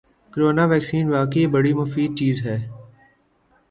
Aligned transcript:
corona 0.31 0.63
vaccine 0.71 1.05
واقعی 1.15 1.45
بڑی 1.53 1.73
مفید 1.79 2.11
چیز 2.19 2.37
ہے 2.45 2.57